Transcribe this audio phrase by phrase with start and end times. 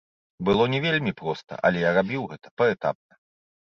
[0.47, 3.23] Было не вельмі проста, але я рабіў гэта паэтапна.